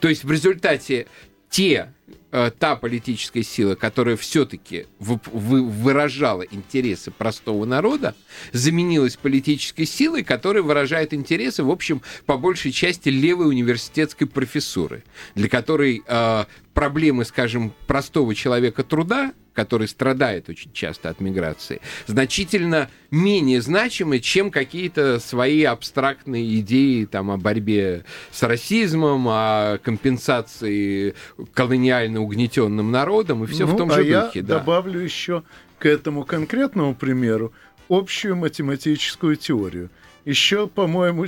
[0.00, 1.08] То есть в результате
[1.50, 1.92] те
[2.36, 8.16] Э, та политическая сила, которая все-таки выражала интересы простого народа,
[8.52, 15.04] заменилась политической силой, которая выражает интересы, в общем, по большей части левой университетской профессуры,
[15.36, 22.90] для которой э, проблемы, скажем, простого человека труда который страдает очень часто от миграции, значительно
[23.10, 31.14] менее значимы, чем какие-то свои абстрактные идеи там, о борьбе с расизмом, о компенсации
[31.54, 34.42] колониально угнетенным народом и все ну, в том а же я духе.
[34.42, 34.58] Да.
[34.58, 35.44] добавлю еще
[35.78, 37.52] к этому конкретному примеру
[37.88, 39.90] общую математическую теорию.
[40.24, 41.26] Еще, по-моему,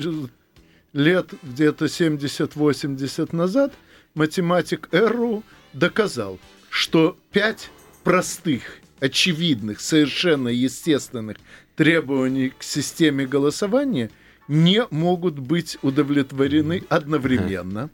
[0.93, 3.73] лет где-то 70-80 назад
[4.15, 6.39] математик Эрру доказал,
[6.71, 7.71] что 5
[8.07, 8.63] простых,
[9.01, 11.39] очевидных, совершенно естественных
[11.75, 14.13] требований к системе голосования
[14.47, 17.91] не могут быть удовлетворены одновременно.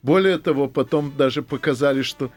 [0.00, 2.30] Более того, потом даже показали, что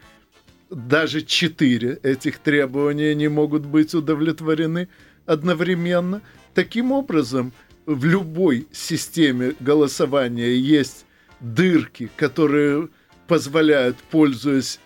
[0.68, 4.88] даже четыре этих требования не могут быть удовлетворены
[5.24, 6.22] одновременно.
[6.54, 7.52] Таким образом,
[7.86, 11.06] в любой системе голосования есть
[11.38, 12.88] дырки, которые
[13.28, 14.80] позволяют, пользуясь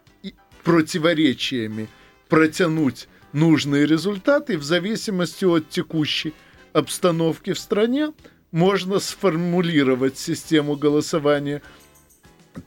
[0.65, 1.89] противоречиями,
[2.29, 6.35] протянуть нужные результаты в зависимости от текущей
[6.73, 8.13] обстановки в стране,
[8.51, 11.63] можно сформулировать систему голосования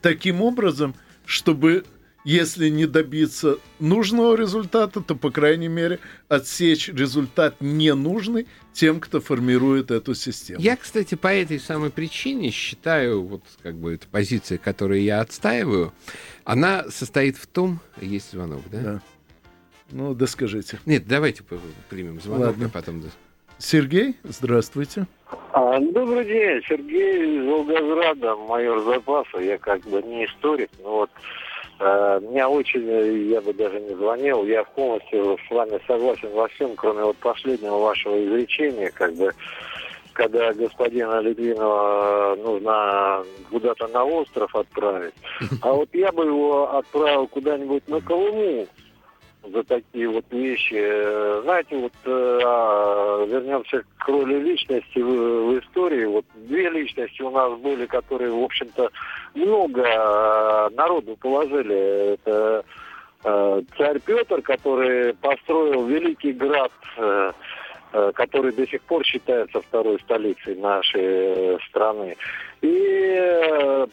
[0.02, 0.94] таким образом,
[1.24, 1.84] чтобы
[2.24, 5.98] если не добиться нужного результата, то, по крайней мере,
[6.28, 10.60] отсечь результат ненужный тем, кто формирует эту систему.
[10.60, 15.94] Я, кстати, по этой самой причине считаю, вот как бы эта позиция, которую я отстаиваю,
[16.44, 18.80] она состоит в том, есть звонок, да?
[18.80, 19.02] Да.
[19.92, 20.78] Ну, да скажите.
[20.86, 21.42] Нет, давайте
[21.88, 22.66] примем звонок, Ладно.
[22.66, 23.02] а потом...
[23.58, 25.06] Сергей, здравствуйте.
[25.52, 29.38] А, добрый день, Сергей из Волгограда, майор запаса.
[29.38, 31.10] Я как бы не историк, но вот
[31.78, 36.74] э, меня очень, я бы даже не звонил, я полностью с вами согласен во всем,
[36.74, 39.32] кроме вот последнего вашего изречения, как бы
[40.12, 45.14] когда господина Литвинова нужно куда-то на остров отправить.
[45.62, 48.66] А вот я бы его отправил куда-нибудь на Колыму,
[49.42, 51.42] за такие вот вещи.
[51.42, 56.04] Знаете, вот э, а, вернемся к роли личности в, в истории.
[56.04, 58.90] Вот две личности у нас были, которые, в общем-то,
[59.34, 62.14] много э, народу положили.
[62.14, 62.64] Это
[63.24, 67.32] э, царь Петр, который построил великий град, э,
[68.14, 72.16] который до сих пор считается второй столицей нашей страны.
[72.62, 73.86] И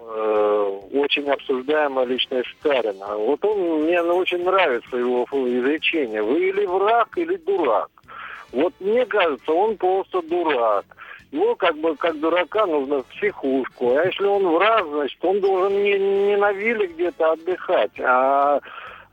[0.00, 3.16] очень обсуждаемая личность Сталина.
[3.16, 6.22] Вот он, мне очень нравится его изречение.
[6.22, 7.90] Вы или враг, или дурак.
[8.52, 10.84] Вот мне кажется, он просто дурак.
[11.30, 13.96] Его как бы как дурака нужно в психушку.
[13.96, 18.58] А если он враг, значит, он должен не, не на вилле где-то отдыхать, а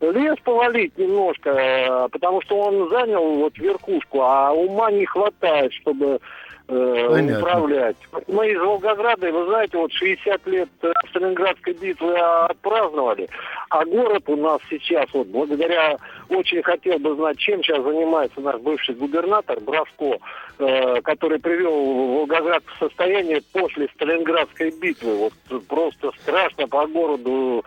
[0.01, 6.19] лес повалить немножко, потому что он занял вот верхушку, а ума не хватает, чтобы
[6.67, 7.97] э, управлять.
[8.27, 13.27] Мы из Волгограда, вы знаете, вот 60 лет э, Сталинградской битвы отпраздновали,
[13.69, 15.97] а город у нас сейчас, вот благодаря,
[16.29, 20.17] очень хотел бы знать, чем сейчас занимается наш бывший губернатор Браско,
[20.59, 25.15] э, который привел Волгоград в состояние после Сталинградской битвы.
[25.15, 25.33] Вот
[25.67, 27.63] просто страшно по городу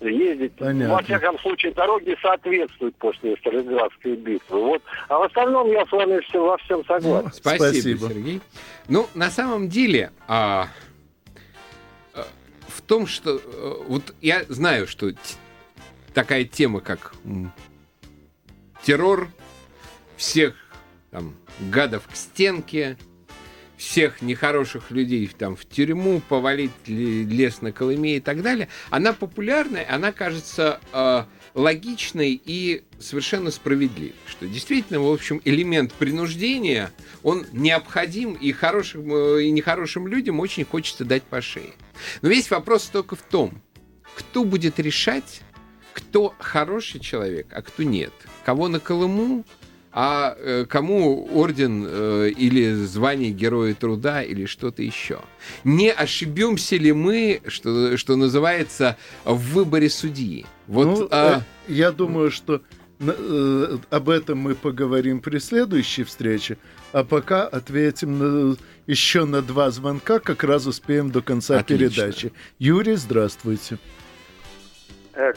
[0.00, 0.54] ездить.
[0.54, 0.94] Понятно.
[0.94, 4.60] Во всяком случае, дороги соответствуют после Сталинградской битвы.
[4.60, 4.82] Вот.
[5.08, 7.24] А в остальном я с вами все, во всем согласен.
[7.26, 8.40] Ну, спасибо, спасибо, Сергей.
[8.88, 10.68] Ну, на самом деле, а,
[12.14, 12.26] а,
[12.68, 13.40] в том, что...
[13.44, 15.10] А, вот я знаю, что
[16.14, 17.14] такая тема, как
[18.82, 19.28] террор,
[20.16, 20.54] всех
[21.10, 22.96] там гадов к стенке,
[23.78, 29.86] всех нехороших людей там в тюрьму, повалить лес на Колыме и так далее, она популярная,
[29.88, 31.24] она кажется э,
[31.54, 34.14] логичной и совершенно справедливой.
[34.26, 36.90] Что действительно, в общем, элемент принуждения,
[37.22, 41.72] он необходим, и хорошим э, и нехорошим людям очень хочется дать по шее.
[42.20, 43.62] Но весь вопрос только в том,
[44.16, 45.42] кто будет решать,
[45.92, 48.12] кто хороший человек, а кто нет.
[48.44, 49.44] Кого на Колыму,
[50.00, 55.18] а э, кому орден э, или звание Героя Труда или что-то еще.
[55.64, 60.46] Не ошибемся ли мы, что, что называется, в выборе судьи?
[60.68, 61.38] Вот, ну, а...
[61.38, 62.62] Э, я думаю, что
[63.90, 66.58] об этом мы поговорим при следующей встрече,
[66.92, 68.18] а пока ответим
[68.50, 71.88] на, еще на два звонка, как раз успеем до конца Отлично.
[71.88, 72.32] передачи.
[72.60, 73.78] Юрий, здравствуйте.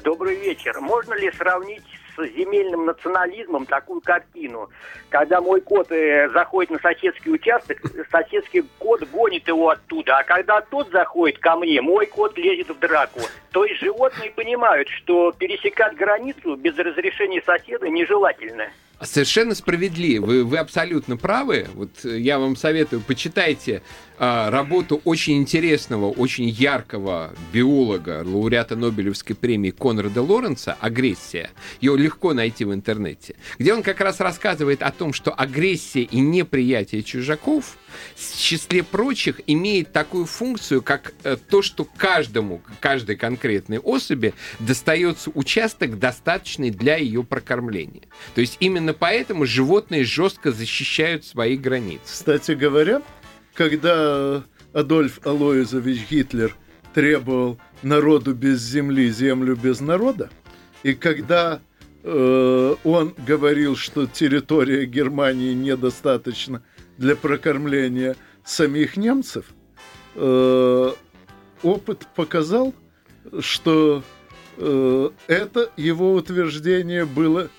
[0.03, 0.80] Добрый вечер.
[0.80, 1.82] Можно ли сравнить
[2.28, 4.69] земельным национализмом такую картину.
[5.09, 7.80] Когда мой кот э, заходит на соседский участок,
[8.11, 12.80] соседский кот гонит его оттуда, а когда тот заходит ко мне, мой кот лезет в
[12.80, 13.19] драку.
[13.51, 18.67] То есть животные понимают, что пересекать границу без разрешения соседа нежелательно.
[19.01, 20.26] Совершенно справедливо.
[20.26, 21.67] Вы, вы абсолютно правы.
[21.74, 23.82] Вот э, я вам советую, почитайте
[24.22, 31.49] работу очень интересного, очень яркого биолога, лауреата Нобелевской премии Конрада Лоренца «Агрессия».
[31.80, 33.36] Ее легко найти в интернете.
[33.57, 37.78] Где он как раз рассказывает о том, что агрессия и неприятие чужаков
[38.15, 45.32] в числе прочих имеет такую функцию, как э, то, что каждому, каждой конкретной особи достается
[45.34, 48.03] участок, достаточный для ее прокормления.
[48.36, 52.05] То есть именно поэтому животные жестко защищают свои границы.
[52.05, 53.01] Кстати говоря,
[53.54, 54.43] когда
[54.74, 56.56] Адольф Алоизович Гитлер
[56.93, 60.30] требовал народу без земли, землю без народа,
[60.84, 61.62] и когда
[62.04, 66.64] э, он говорил, что территория Германии недостаточно
[66.97, 69.45] для прокормления самих немцев,
[70.16, 70.91] э,
[71.64, 72.74] опыт показал,
[73.39, 74.04] что
[74.58, 77.49] э, это его утверждение было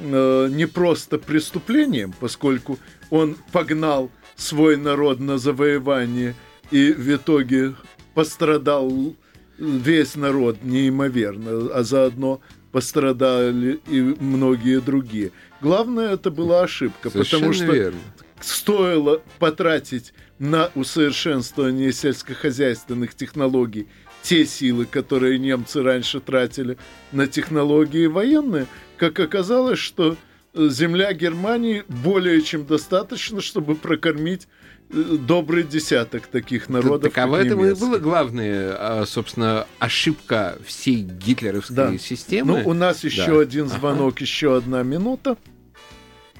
[0.00, 2.78] э, не просто преступлением, поскольку
[3.10, 6.34] он погнал свой народ на завоевание
[6.70, 7.74] и в итоге
[8.14, 9.14] пострадал
[9.58, 12.40] весь народ неимоверно, а заодно
[12.72, 15.30] пострадали и многие другие.
[15.60, 17.98] Главное, это была ошибка, Совершенно потому что верно.
[18.40, 23.86] стоило потратить на усовершенствование сельскохозяйственных технологий
[24.22, 26.78] те силы, которые немцы раньше тратили
[27.12, 28.66] на технологии военные,
[29.02, 30.14] как оказалось, что
[30.54, 34.46] э, земля Германии более чем достаточно, чтобы прокормить
[34.90, 37.12] э, добрый десяток таких народов.
[37.12, 41.98] так а в этом и была главная, а, собственно, ошибка всей гитлеровской Да.
[41.98, 42.62] системы.
[42.62, 43.40] Ну, у нас еще Да.
[43.40, 43.76] один Ага.
[43.76, 45.36] звонок, еще одна минута.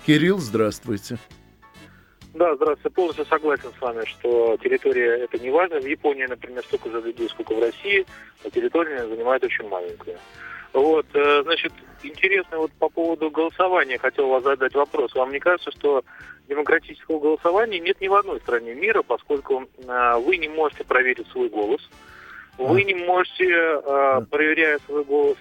[0.06, 1.18] Кирилл, здравствуйте.
[2.34, 2.90] Да, здравствуйте.
[2.94, 5.80] Полностью согласен с вами, что территория это не важно.
[5.80, 8.06] В Японии, например, столько же людей, сколько в России,
[8.44, 10.16] а территория занимает очень маленькую.
[10.72, 15.14] Вот, э, значит, интересно вот по поводу голосования хотел вас задать вопрос.
[15.14, 16.02] Вам не кажется, что
[16.48, 21.50] демократического голосования нет ни в одной стране мира, поскольку э, вы не можете проверить свой
[21.50, 21.80] голос,
[22.56, 25.36] вы не можете, э, проверяя свой голос,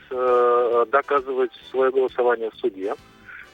[0.90, 2.94] доказывать свое голосование в суде.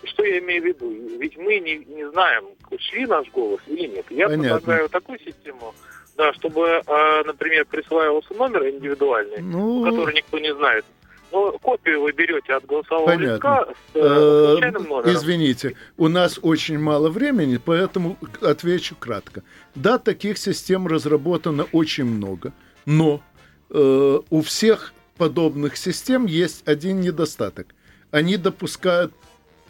[0.04, 0.92] Что я имею в виду?
[1.20, 2.46] Ведь мы не, не знаем,
[2.80, 4.06] шли наш голос или нет.
[4.10, 4.44] Я Понятно.
[4.44, 5.74] предлагаю такую систему,
[6.16, 6.82] да, чтобы,
[7.26, 10.86] например, присваивался номер индивидуальный, Ну, который никто не знает.
[11.32, 13.34] Но копию вы берете от голосового Понятно.
[13.34, 15.14] листка с э, Э, случайным номером.
[15.14, 19.44] Извините, у нас очень мало времени, поэтому отвечу кратко.
[19.76, 22.54] Да, таких систем разработано очень много,
[22.86, 23.22] но
[23.70, 27.76] э, у всех подобных систем есть один недостаток.
[28.12, 29.14] Они допускают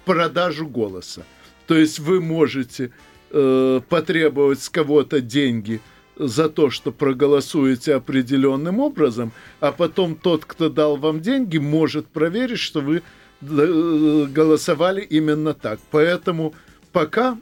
[0.06, 1.24] продажу голоса.
[1.66, 2.92] То есть вы можете
[3.32, 5.82] э, потребовать с кого-то деньги
[6.20, 12.60] за то, что проголосуете определенным образом, а потом тот, кто дал вам деньги, может проверить,
[12.60, 13.02] что вы
[13.42, 15.80] э, голосовали именно так.
[15.92, 16.54] Поэтому
[16.92, 17.38] пока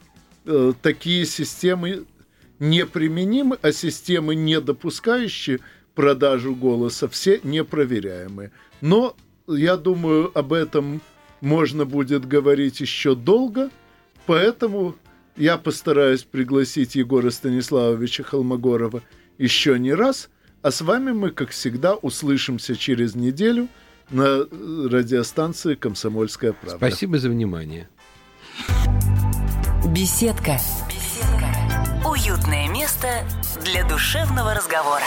[0.45, 2.05] э, такие системы
[2.59, 5.59] неприменимы, а системы, не допускающие
[5.93, 8.51] продажу голоса, все непроверяемые.
[8.81, 9.15] Но
[9.47, 11.01] я думаю, об этом
[11.41, 13.69] можно будет говорить еще долго,
[14.25, 14.95] поэтому
[15.37, 19.01] я постараюсь пригласить Егора Станиславовича Холмогорова
[19.37, 20.29] еще не раз,
[20.61, 23.67] а с вами мы, как всегда, услышимся через неделю
[24.09, 26.77] на э, радиостанции «Комсомольская правда».
[26.77, 27.89] Спасибо за внимание.
[29.93, 30.57] Беседка.
[30.87, 32.09] Беседка.
[32.09, 33.07] Уютное место
[33.63, 35.03] для душевного разговора.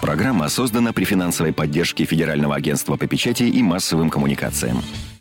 [0.00, 4.82] Программа создана при финансовой поддержке Федерального агентства по печати и массовым коммуникациям.